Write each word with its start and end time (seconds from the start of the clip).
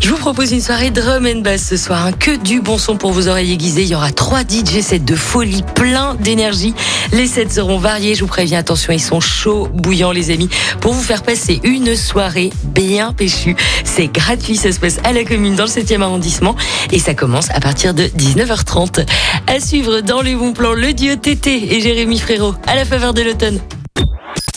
Je 0.00 0.10
vous 0.10 0.16
propose 0.16 0.52
une 0.52 0.60
soirée 0.60 0.90
drum 0.90 1.26
and 1.26 1.40
bass 1.40 1.62
ce 1.68 1.76
soir. 1.76 2.06
hein. 2.06 2.12
Que 2.12 2.36
du 2.36 2.60
bon 2.60 2.76
son 2.78 2.96
pour 2.96 3.12
vos 3.12 3.26
oreilles 3.28 3.52
aiguisées. 3.52 3.82
Il 3.82 3.88
y 3.88 3.94
aura 3.94 4.10
trois 4.12 4.40
DJ 4.42 4.80
sets 4.80 4.98
de 4.98 5.16
folie, 5.16 5.62
plein 5.74 6.14
d'énergie. 6.14 6.74
Les 7.12 7.26
sets 7.26 7.48
seront 7.50 7.78
variés. 7.78 8.14
Je 8.14 8.20
vous 8.20 8.26
préviens, 8.26 8.58
attention, 8.58 8.92
ils 8.92 9.00
sont 9.00 9.20
chauds, 9.20 9.68
bouillants, 9.72 10.12
les 10.12 10.30
amis, 10.30 10.48
pour 10.80 10.92
vous 10.92 11.02
faire 11.02 11.22
passer 11.22 11.60
une 11.64 11.96
soirée 11.96 12.50
bien 12.64 13.12
péchue. 13.12 13.56
C'est 13.84 14.08
gratuit. 14.08 14.56
Ça 14.56 14.72
se 14.72 14.78
passe 14.80 14.98
à 15.04 15.12
la 15.12 15.24
commune 15.24 15.54
dans 15.54 15.64
le 15.64 15.70
7e 15.70 16.02
arrondissement 16.02 16.54
et 16.92 16.98
ça 16.98 17.14
commence 17.14 17.50
à 17.50 17.60
partir 17.60 17.94
de 17.94 18.04
19h30. 18.04 19.06
À 19.46 19.60
suivre 19.60 20.00
dans 20.00 20.20
les 20.20 20.34
bons 20.34 20.52
plans, 20.52 20.74
le 20.74 20.92
duo 20.92 21.16
Tété 21.16 21.74
et 21.76 21.80
Jérémy 21.80 22.18
Frérot 22.18 22.54
à 22.66 22.76
la 22.76 22.84
faveur 22.84 23.14
de 23.14 23.22
l'automne. 23.22 23.58